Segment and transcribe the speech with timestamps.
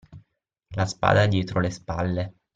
[0.71, 2.33] La spada dietro le spalle